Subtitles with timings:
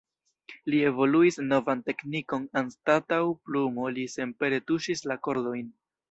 [0.73, 3.19] Li evoluis novan teknikon, anstataŭ
[3.49, 5.69] plumo li senpere tuŝis la kordojn.